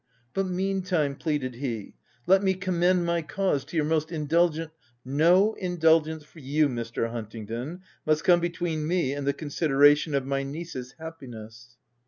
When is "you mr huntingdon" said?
6.39-7.81